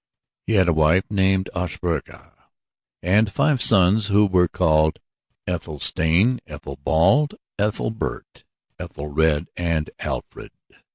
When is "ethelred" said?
8.79-9.49